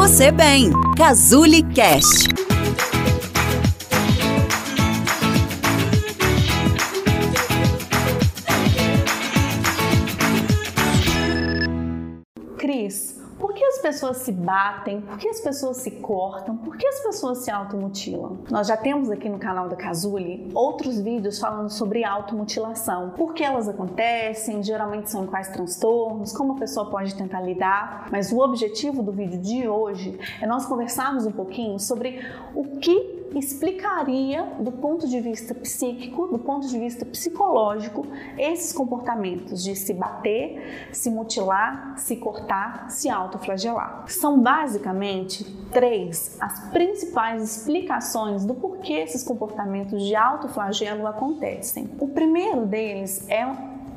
você 0.00 0.32
bem. 0.32 0.70
Cazuli 0.96 1.62
Cast. 1.62 2.39
Pessoas 13.80 14.18
se 14.18 14.32
batem? 14.32 15.00
Por 15.00 15.18
que 15.18 15.28
as 15.28 15.40
pessoas 15.40 15.78
se 15.78 15.90
cortam? 15.90 16.56
Por 16.56 16.76
que 16.76 16.86
as 16.86 17.00
pessoas 17.00 17.38
se 17.38 17.50
automutilam? 17.50 18.38
Nós 18.50 18.68
já 18.68 18.76
temos 18.76 19.10
aqui 19.10 19.28
no 19.28 19.38
canal 19.38 19.68
da 19.68 19.76
Cazuli 19.76 20.48
outros 20.54 21.00
vídeos 21.00 21.38
falando 21.38 21.70
sobre 21.70 22.04
automutilação. 22.04 23.10
Por 23.10 23.34
que 23.34 23.44
elas 23.44 23.68
acontecem? 23.68 24.62
Geralmente 24.62 25.10
são 25.10 25.24
em 25.24 25.26
quais 25.26 25.48
transtornos? 25.48 26.32
Como 26.32 26.52
a 26.52 26.56
pessoa 26.56 26.90
pode 26.90 27.14
tentar 27.14 27.40
lidar? 27.40 28.08
Mas 28.10 28.32
o 28.32 28.38
objetivo 28.38 29.02
do 29.02 29.12
vídeo 29.12 29.40
de 29.40 29.68
hoje 29.68 30.18
é 30.40 30.46
nós 30.46 30.66
conversarmos 30.66 31.26
um 31.26 31.32
pouquinho 31.32 31.78
sobre 31.78 32.20
o 32.54 32.78
que 32.78 33.19
explicaria, 33.34 34.44
do 34.58 34.72
ponto 34.72 35.06
de 35.08 35.20
vista 35.20 35.54
psíquico, 35.54 36.26
do 36.26 36.38
ponto 36.38 36.66
de 36.66 36.78
vista 36.78 37.04
psicológico, 37.04 38.06
esses 38.38 38.72
comportamentos 38.72 39.62
de 39.62 39.74
se 39.76 39.94
bater, 39.94 40.88
se 40.92 41.10
mutilar, 41.10 41.94
se 41.96 42.16
cortar, 42.16 42.90
se 42.90 43.08
autoflagelar. 43.08 44.04
São 44.08 44.40
basicamente 44.40 45.44
três 45.70 46.36
as 46.40 46.68
principais 46.70 47.42
explicações 47.42 48.44
do 48.44 48.54
porquê 48.54 48.94
esses 48.94 49.22
comportamentos 49.22 50.02
de 50.02 50.14
autoflagelo 50.14 51.06
acontecem. 51.06 51.90
O 51.98 52.08
primeiro 52.08 52.66
deles 52.66 53.28
é 53.28 53.46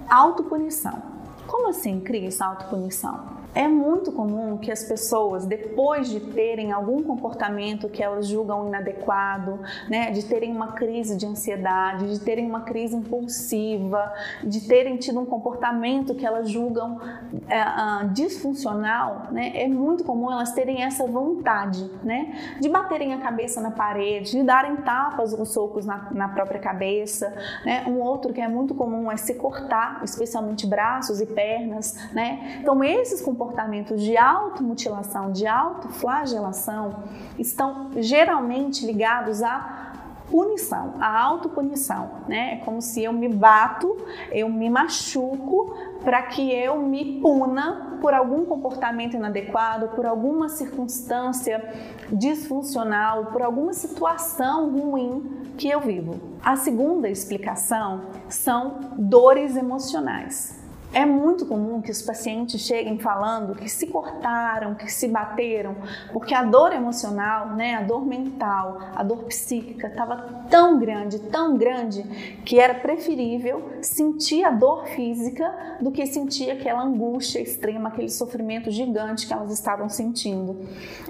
autopunição. 0.10 1.02
Como 1.48 1.70
assim, 1.70 2.00
Cris, 2.00 2.42
autopunição? 2.42 3.43
É 3.56 3.68
muito 3.68 4.12
comum 4.12 4.58
que 4.58 4.72
as 4.72 4.84
pessoas, 4.84 5.46
depois 5.46 6.10
de 6.10 6.20
terem 6.20 6.72
algum 6.72 7.04
comportamento 7.04 7.88
que 7.88 8.02
elas 8.02 8.28
julgam 8.28 8.68
inadequado, 8.68 9.60
né, 9.88 10.10
de 10.10 10.24
terem 10.24 10.52
uma 10.52 10.72
crise 10.72 11.16
de 11.16 11.26
ansiedade, 11.26 12.10
de 12.10 12.20
terem 12.20 12.48
uma 12.48 12.62
crise 12.62 12.96
impulsiva, 12.96 14.12
de 14.44 14.62
terem 14.68 14.98
tido 14.98 15.20
um 15.20 15.26
comportamento 15.26 16.16
que 16.16 16.26
elas 16.26 16.50
julgam 16.50 17.00
é, 17.48 17.62
uh, 17.62 18.10
disfuncional, 18.10 19.28
né, 19.32 19.52
é 19.56 19.68
muito 19.68 20.04
comum 20.04 20.32
elas 20.32 20.52
terem 20.54 20.82
essa 20.82 21.06
vontade, 21.06 21.90
né, 22.04 22.56
de 22.60 22.68
baterem 22.70 23.14
a 23.14 23.20
cabeça 23.20 23.62
na 23.62 23.70
parede, 23.70 24.32
de 24.32 24.44
darem 24.44 24.78
tapas 24.78 25.32
ou 25.32 25.46
socos 25.46 25.86
na, 25.86 26.08
na 26.12 26.28
própria 26.28 26.60
cabeça, 26.60 27.32
né. 27.64 27.84
Um 27.88 28.00
outro 28.00 28.34
que 28.34 28.42
é 28.42 28.48
muito 28.48 28.74
comum 28.74 29.12
é 29.12 29.18
se 29.18 29.36
cortar, 29.36 30.02
especialmente 30.04 30.66
braços 30.66 31.22
e 31.22 31.26
pernas, 31.28 31.96
né. 32.14 32.58
Então 32.60 32.84
esses 32.84 33.22
comportamentos 33.22 33.43
comportamentos 33.44 34.02
de 34.02 34.18
automutilação, 34.18 35.32
de 35.32 35.46
autoflagelação, 35.46 37.04
estão 37.38 37.90
geralmente 37.98 38.86
ligados 38.86 39.44
à 39.44 39.92
punição, 40.32 40.96
à 41.00 41.22
autopunição, 41.22 42.10
né? 42.28 42.54
É 42.54 42.66
como 42.66 42.82
se 42.82 43.04
eu 43.04 43.12
me 43.12 43.28
bato, 43.28 43.96
eu 44.32 44.50
me 44.50 44.70
machuco 44.70 45.76
para 46.04 46.22
que 46.24 46.52
eu 46.52 46.82
me 46.82 47.20
puna 47.20 47.98
por 48.02 48.14
algum 48.14 48.46
comportamento 48.46 49.16
inadequado, 49.16 49.90
por 49.90 50.06
alguma 50.06 50.50
circunstância 50.50 51.64
disfuncional, 52.12 53.28
por 53.28 53.42
alguma 53.42 53.74
situação 53.74 54.72
ruim 54.72 55.54
que 55.58 55.70
eu 55.70 55.82
vivo. 55.82 56.20
A 56.44 56.56
segunda 56.56 57.10
explicação 57.10 58.02
são 58.28 58.80
dores 58.98 59.56
emocionais. 59.56 60.63
É 60.94 61.08
muito 61.08 61.48
comum 61.48 61.82
que 61.82 61.90
os 61.90 62.04
pacientes 62.04 62.62
cheguem 62.62 63.00
falando 63.00 63.56
que 63.56 63.68
se 63.68 63.88
cortaram, 63.88 64.76
que 64.76 64.92
se 64.92 65.08
bateram, 65.08 65.76
porque 66.12 66.36
a 66.36 66.44
dor 66.44 66.72
emocional, 66.72 67.50
né, 67.56 67.74
a 67.76 67.82
dor 67.82 68.06
mental, 68.06 68.78
a 68.96 69.02
dor 69.02 69.24
psíquica 69.24 69.88
estava 69.88 70.46
tão 70.52 70.78
grande, 70.78 71.18
tão 71.18 71.58
grande, 71.58 72.04
que 72.46 72.60
era 72.60 72.76
preferível 72.76 73.72
sentir 73.82 74.44
a 74.44 74.52
dor 74.52 74.86
física 74.86 75.78
do 75.82 75.92
que 75.92 76.06
sentir 76.06 76.52
aquela 76.52 76.84
angústia 76.84 77.40
extrema, 77.40 77.90
aquele 77.90 78.12
sofrimento 78.12 78.70
gigante 78.70 79.26
que 79.26 79.34
elas 79.34 79.52
estavam 79.52 79.90
sentindo. 79.90 80.68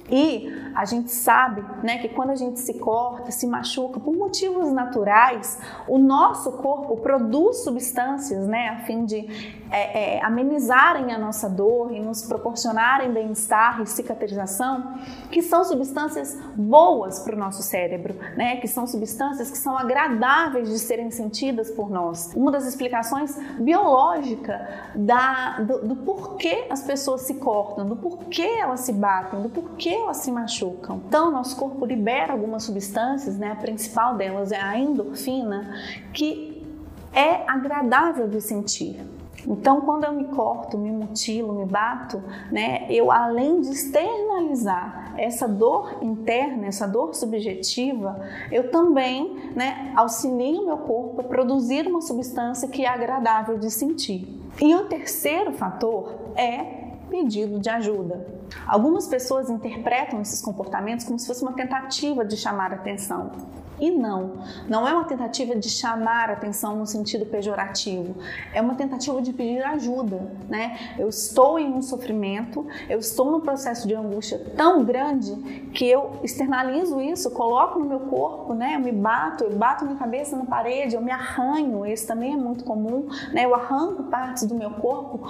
E 0.09 0.50
a 0.75 0.86
gente 0.86 1.12
sabe 1.12 1.63
né, 1.84 1.97
que 1.97 2.07
quando 2.07 2.30
a 2.30 2.36
gente 2.36 2.59
se 2.59 2.75
corta, 2.75 3.31
se 3.31 3.46
machuca, 3.47 4.00
por 4.00 4.16
motivos 4.16 4.72
naturais, 4.72 5.59
o 5.88 5.97
nosso 5.97 6.53
corpo 6.53 6.97
produz 6.97 7.63
substâncias 7.63 8.47
né, 8.47 8.69
a 8.69 8.86
fim 8.86 9.06
de 9.06 9.28
é, 9.73 10.17
é, 10.17 10.23
amenizarem 10.23 11.11
a 11.11 11.17
nossa 11.17 11.50
dor 11.50 11.91
e 11.91 12.00
nos 12.00 12.22
proporcionarem 12.22 13.11
bem-estar 13.11 13.81
e 13.81 13.88
cicatrização, 13.88 15.00
que 15.31 15.41
são 15.41 15.63
substâncias 15.63 16.38
boas 16.56 17.19
para 17.22 17.35
o 17.35 17.39
nosso 17.39 17.63
cérebro, 17.63 18.16
né? 18.38 18.57
que 18.57 18.67
são 18.67 18.85
substâncias 18.85 19.50
que 19.50 19.57
são 19.57 19.75
agradáveis 19.75 20.69
de 20.69 20.78
serem 20.78 21.09
sentidas 21.09 21.72
por 21.72 21.89
nós. 21.89 22.31
Uma 22.35 22.51
das 22.51 22.67
explicações 22.67 23.35
biológicas 23.59 24.62
da, 24.94 25.62
do, 25.62 25.88
do 25.88 25.95
porquê 25.95 26.67
as 26.69 26.83
pessoas 26.83 27.22
se 27.22 27.33
cortam, 27.35 27.88
do 27.88 27.95
porquê 27.95 28.59
elas 28.59 28.81
se 28.81 28.94
batem, 28.94 29.41
do 29.41 29.50
porquê 29.50 29.89
elas 29.89 30.17
se 30.17 30.31
machucam. 30.31 31.01
Então, 31.07 31.31
nosso 31.31 31.56
corpo 31.56 31.83
libera 31.83 32.31
algumas 32.31 32.62
substâncias, 32.62 33.39
né? 33.39 33.51
a 33.51 33.56
principal 33.56 34.16
delas 34.16 34.51
é 34.51 34.62
a 34.62 34.78
endorfina, 34.78 35.73
que 36.13 36.63
é 37.12 37.44
agradável 37.50 38.28
de 38.28 38.39
sentir. 38.39 39.00
Então, 39.48 39.81
quando 39.81 40.06
eu 40.06 40.14
me 40.14 40.26
corto, 40.26 40.78
me 40.78 40.92
mutilo, 40.92 41.54
me 41.54 41.66
bato, 41.66 42.22
né, 42.52 42.86
eu 42.90 43.12
além 43.12 43.62
de 43.62 43.70
externalizar 43.70 45.14
essa 45.18 45.48
dor 45.48 45.98
interna, 46.02 46.68
essa 46.68 46.88
dor 46.88 47.14
subjetiva, 47.14 48.20
eu 48.52 48.72
também 48.72 49.52
né, 49.56 49.94
auxilio 49.96 50.66
meu 50.66 50.78
corpo 50.78 51.22
a 51.22 51.24
produzir 51.24 51.88
uma 51.88 52.02
substância 52.02 52.68
que 52.68 52.86
é 52.86 52.90
agradável 52.90 53.58
de 53.58 53.70
sentir. 53.70 54.42
E 54.62 54.76
o 54.76 54.86
terceiro 54.86 55.52
fator 55.54 56.16
é 56.36 56.84
pedido 57.10 57.60
de 57.60 57.70
ajuda. 57.70 58.25
Algumas 58.68 59.08
pessoas 59.08 59.50
interpretam 59.50 60.22
esses 60.22 60.42
comportamentos 60.42 61.06
como 61.06 61.20
se 61.20 61.28
fosse 61.28 61.44
uma 61.44 61.54
tentativa 61.54 62.25
de 62.25 62.38
chamar 62.38 62.74
atenção. 62.74 63.31
E 63.79 63.91
não, 63.91 64.44
não 64.67 64.88
é 64.88 64.94
uma 64.94 65.03
tentativa 65.03 65.56
de 65.56 65.69
chamar 65.69 66.29
atenção 66.29 66.75
no 66.75 66.85
sentido 66.85 67.25
pejorativo, 67.25 68.16
é 68.53 68.61
uma 68.61 68.75
tentativa 68.75 69.22
de 69.22 69.34
pedir 69.34 69.63
ajuda, 69.63 70.31
né? 70.47 70.95
Eu 70.97 71.09
estou 71.09 71.57
em 71.57 71.73
um 71.73 71.81
sofrimento, 71.81 72.66
eu 72.88 73.00
estou 73.00 73.31
num 73.31 73.39
processo 73.39 73.88
de 73.88 73.95
angústia 73.95 74.39
tão 74.56 74.83
grande 74.83 75.33
que 75.73 75.88
eu 75.88 76.19
externalizo 76.23 77.01
isso, 77.01 77.31
coloco 77.31 77.79
no 77.79 77.85
meu 77.85 78.01
corpo, 78.01 78.53
né? 78.53 78.75
Eu 78.75 78.79
me 78.79 78.91
bato, 78.91 79.44
eu 79.44 79.56
bato 79.56 79.85
minha 79.85 79.97
cabeça 79.97 80.35
na 80.35 80.45
parede, 80.45 80.95
eu 80.95 81.01
me 81.01 81.12
arranho, 81.12 81.85
esse 81.85 82.06
também 82.06 82.33
é 82.33 82.38
muito 82.38 82.63
comum, 82.63 83.07
né? 83.31 83.45
Eu 83.45 83.56
arranco 83.56 84.03
partes 84.03 84.44
do 84.44 84.56
meu 84.56 84.72
corpo 84.72 85.28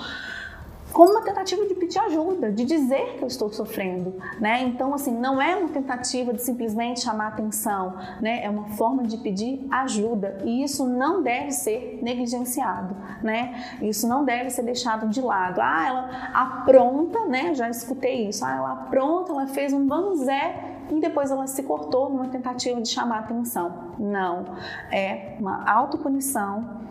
como 0.94 1.12
uma 1.12 1.22
tentativa 1.22 1.66
de 1.66 1.74
pedir 1.74 2.00
ajuda, 2.00 2.52
de 2.52 2.64
dizer 2.64 3.16
que 3.18 3.24
eu 3.24 3.28
estou 3.28 3.52
sofrendo, 3.52 4.14
né? 4.40 4.62
Então, 4.62 4.94
assim, 4.94 5.12
não 5.12 5.42
é 5.42 5.56
uma 5.56 5.70
tentativa 5.70 6.32
de 6.32 6.42
simplesmente 6.42 7.02
chamar 7.02 7.30
atenção, 7.30 7.98
né? 8.22 8.44
É 8.44 8.50
uma 8.50 8.70
forma 8.70 9.04
de 9.04 9.18
pedir 9.18 9.66
ajuda 9.72 10.38
e 10.44 10.64
isso 10.64 10.88
não 10.88 11.24
deve 11.24 11.52
ser 11.52 12.00
negligenciado, 12.02 12.96
né? 13.24 13.78
Isso 13.82 14.08
não 14.08 14.24
deve 14.24 14.52
ser 14.52 14.62
deixado 14.62 15.10
de 15.10 15.20
lado. 15.20 15.60
Ah, 15.62 15.88
ela 15.88 16.30
apronta, 16.34 17.26
né? 17.26 17.54
Já 17.56 17.70
escutei 17.70 18.28
isso. 18.28 18.46
Ah, 18.46 18.56
ela 18.56 18.72
apronta, 18.74 19.32
ela 19.32 19.48
fez 19.48 19.74
um 19.74 19.86
banzé 19.86 20.78
e 20.92 21.00
depois 21.00 21.32
ela 21.32 21.48
se 21.48 21.64
cortou 21.64 22.10
numa 22.10 22.28
tentativa 22.28 22.80
de 22.80 22.90
chamar 22.90 23.20
atenção. 23.20 23.94
Não, 23.98 24.46
é 24.92 25.38
uma 25.40 25.68
autopunição 25.70 26.84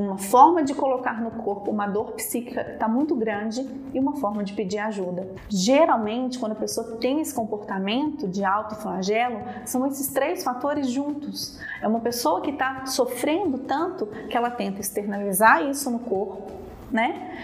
uma 0.00 0.16
forma 0.16 0.62
de 0.62 0.72
colocar 0.74 1.20
no 1.20 1.30
corpo 1.30 1.70
uma 1.70 1.86
dor 1.86 2.12
psíquica 2.12 2.64
que 2.64 2.70
está 2.72 2.88
muito 2.88 3.14
grande 3.14 3.68
e 3.92 4.00
uma 4.00 4.16
forma 4.16 4.42
de 4.42 4.54
pedir 4.54 4.78
ajuda. 4.78 5.28
Geralmente, 5.48 6.38
quando 6.38 6.52
a 6.52 6.56
pessoa 6.56 6.96
tem 6.96 7.20
esse 7.20 7.34
comportamento 7.34 8.26
de 8.26 8.42
alto 8.42 8.76
flagelo, 8.76 9.42
são 9.66 9.86
esses 9.86 10.08
três 10.08 10.42
fatores 10.42 10.90
juntos. 10.90 11.60
É 11.82 11.86
uma 11.86 12.00
pessoa 12.00 12.40
que 12.40 12.50
está 12.50 12.86
sofrendo 12.86 13.58
tanto 13.58 14.06
que 14.06 14.36
ela 14.36 14.50
tenta 14.50 14.80
externalizar 14.80 15.68
isso 15.68 15.90
no 15.90 15.98
corpo, 15.98 16.50
né? 16.90 17.36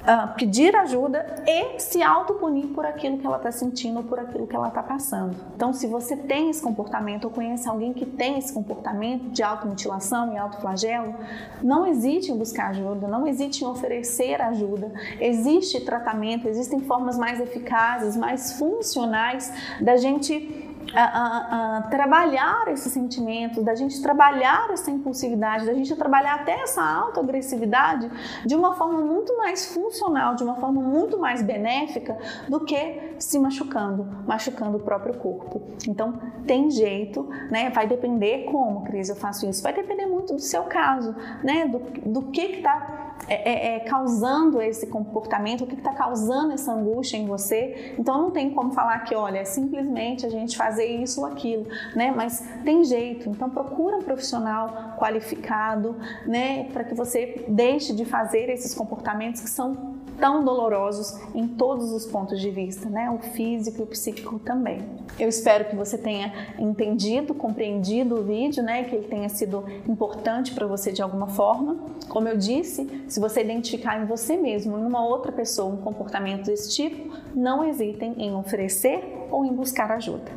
Uh, 0.00 0.34
pedir 0.34 0.74
ajuda 0.76 1.42
e 1.46 1.78
se 1.78 2.02
autopunir 2.02 2.68
por 2.68 2.84
aquilo 2.84 3.18
que 3.18 3.26
ela 3.26 3.36
está 3.36 3.52
sentindo, 3.52 4.02
por 4.02 4.18
aquilo 4.18 4.46
que 4.46 4.56
ela 4.56 4.68
está 4.68 4.82
passando. 4.82 5.36
Então, 5.54 5.72
se 5.72 5.86
você 5.86 6.16
tem 6.16 6.50
esse 6.50 6.62
comportamento 6.62 7.24
ou 7.24 7.30
conhece 7.30 7.68
alguém 7.68 7.92
que 7.92 8.06
tem 8.06 8.38
esse 8.38 8.52
comportamento 8.52 9.30
de 9.30 9.42
automutilação 9.42 10.32
e 10.32 10.38
autoflagelo, 10.38 11.14
não 11.62 11.86
hesite 11.86 12.30
em 12.30 12.36
buscar 12.36 12.70
ajuda, 12.70 13.06
não 13.08 13.26
hesite 13.26 13.64
em 13.64 13.66
oferecer 13.66 14.40
ajuda. 14.40 14.92
Existe 15.20 15.80
tratamento, 15.80 16.48
existem 16.48 16.80
formas 16.80 17.18
mais 17.18 17.40
eficazes, 17.40 18.16
mais 18.16 18.52
funcionais 18.52 19.52
da 19.80 19.96
gente 19.96 20.59
a, 20.94 21.02
a, 21.02 21.78
a, 21.78 21.82
trabalhar 21.82 22.68
esses 22.68 22.92
sentimentos, 22.92 23.62
da 23.64 23.74
gente 23.74 24.00
trabalhar 24.02 24.70
essa 24.70 24.90
impulsividade, 24.90 25.66
da 25.66 25.74
gente 25.74 25.94
trabalhar 25.96 26.34
até 26.34 26.62
essa 26.62 26.82
autoagressividade 26.82 28.10
de 28.44 28.54
uma 28.54 28.74
forma 28.74 29.00
muito 29.00 29.36
mais 29.36 29.72
funcional, 29.72 30.34
de 30.34 30.42
uma 30.42 30.56
forma 30.56 30.80
muito 30.80 31.18
mais 31.18 31.42
benéfica 31.42 32.16
do 32.48 32.60
que 32.60 33.14
se 33.18 33.38
machucando, 33.38 34.06
machucando 34.26 34.76
o 34.78 34.80
próprio 34.80 35.14
corpo. 35.14 35.62
Então, 35.86 36.18
tem 36.46 36.70
jeito, 36.70 37.28
né? 37.50 37.70
Vai 37.70 37.86
depender 37.86 38.44
como, 38.50 38.84
Cris, 38.84 39.08
eu 39.08 39.16
faço 39.16 39.48
isso. 39.48 39.62
Vai 39.62 39.72
depender 39.72 40.06
muito 40.06 40.34
do 40.34 40.40
seu 40.40 40.64
caso, 40.64 41.14
né? 41.42 41.66
Do, 41.66 41.78
do 42.10 42.22
que 42.30 42.40
está 42.40 42.96
é, 42.98 42.99
é, 43.28 43.76
é, 43.76 43.80
causando 43.80 44.60
esse 44.60 44.86
comportamento, 44.86 45.64
o 45.64 45.66
que 45.66 45.74
está 45.74 45.92
causando 45.92 46.52
essa 46.52 46.72
angústia 46.72 47.16
em 47.16 47.26
você. 47.26 47.94
Então 47.98 48.20
não 48.20 48.30
tem 48.30 48.50
como 48.50 48.72
falar 48.72 48.98
que, 49.00 49.14
olha, 49.14 49.38
é 49.38 49.44
simplesmente 49.44 50.26
a 50.26 50.28
gente 50.28 50.56
fazer 50.56 50.86
isso 50.86 51.20
ou 51.20 51.26
aquilo, 51.26 51.66
né? 51.94 52.12
Mas 52.14 52.44
tem 52.64 52.84
jeito. 52.84 53.28
Então 53.28 53.48
procura 53.50 53.96
um 53.96 54.02
profissional 54.02 54.96
qualificado, 54.98 55.96
né? 56.26 56.64
Para 56.72 56.84
que 56.84 56.94
você 56.94 57.44
deixe 57.48 57.94
de 57.94 58.04
fazer 58.04 58.48
esses 58.48 58.74
comportamentos 58.74 59.40
que 59.40 59.50
são 59.50 59.99
tão 60.20 60.44
dolorosos 60.44 61.18
em 61.34 61.48
todos 61.48 61.90
os 61.92 62.04
pontos 62.06 62.40
de 62.40 62.50
vista, 62.50 62.88
né? 62.88 63.10
O 63.10 63.18
físico 63.18 63.80
e 63.80 63.82
o 63.82 63.86
psíquico 63.86 64.38
também. 64.38 64.84
Eu 65.18 65.28
espero 65.28 65.64
que 65.64 65.74
você 65.74 65.96
tenha 65.96 66.32
entendido, 66.58 67.34
compreendido 67.34 68.20
o 68.20 68.22
vídeo, 68.22 68.62
né? 68.62 68.84
Que 68.84 68.96
ele 68.96 69.08
tenha 69.08 69.28
sido 69.28 69.64
importante 69.88 70.54
para 70.54 70.66
você 70.66 70.92
de 70.92 71.02
alguma 71.02 71.26
forma. 71.26 71.76
Como 72.08 72.28
eu 72.28 72.36
disse, 72.36 73.04
se 73.08 73.18
você 73.18 73.40
identificar 73.40 74.00
em 74.00 74.06
você 74.06 74.36
mesmo, 74.36 74.78
em 74.78 74.84
uma 74.84 75.04
outra 75.04 75.32
pessoa, 75.32 75.72
um 75.72 75.78
comportamento 75.78 76.46
desse 76.46 76.70
tipo, 76.70 77.16
não 77.34 77.64
hesitem 77.64 78.14
em 78.18 78.34
oferecer 78.34 79.26
ou 79.30 79.44
em 79.44 79.52
buscar 79.52 79.90
ajuda. 79.90 80.30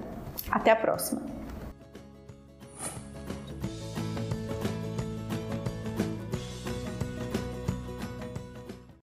Até 0.50 0.72
a 0.72 0.76
próxima! 0.76 1.43